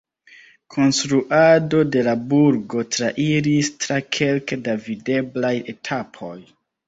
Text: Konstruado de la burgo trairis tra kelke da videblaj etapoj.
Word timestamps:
Konstruado 0.75 1.81
de 1.95 2.01
la 2.07 2.15
burgo 2.31 2.85
trairis 2.95 3.69
tra 3.85 3.99
kelke 4.19 4.59
da 4.69 4.77
videblaj 4.89 5.55
etapoj. 5.77 6.35